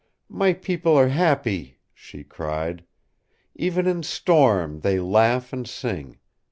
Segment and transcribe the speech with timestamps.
[0.29, 2.85] "My people are happy," she cried.
[3.53, 6.17] "Even in storm they laugh and sing.